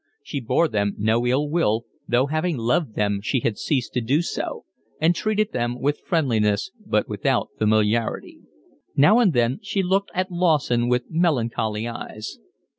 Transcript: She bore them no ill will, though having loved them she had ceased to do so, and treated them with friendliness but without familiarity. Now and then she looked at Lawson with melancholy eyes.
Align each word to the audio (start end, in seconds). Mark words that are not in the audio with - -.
She 0.23 0.39
bore 0.39 0.67
them 0.67 0.95
no 0.97 1.27
ill 1.27 1.47
will, 1.47 1.85
though 2.07 2.25
having 2.25 2.57
loved 2.57 2.95
them 2.95 3.21
she 3.21 3.41
had 3.41 3.59
ceased 3.59 3.93
to 3.93 4.01
do 4.01 4.23
so, 4.23 4.65
and 4.99 5.13
treated 5.13 5.51
them 5.51 5.79
with 5.79 5.99
friendliness 6.03 6.71
but 6.83 7.07
without 7.07 7.49
familiarity. 7.59 8.39
Now 8.95 9.19
and 9.19 9.31
then 9.31 9.59
she 9.61 9.83
looked 9.83 10.09
at 10.15 10.31
Lawson 10.31 10.89
with 10.89 11.03
melancholy 11.11 11.87
eyes. 11.87 12.39